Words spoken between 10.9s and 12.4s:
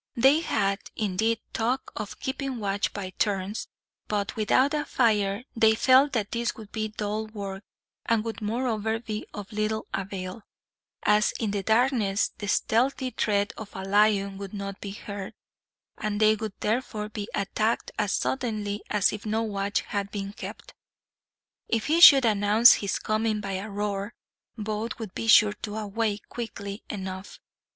as in the darkness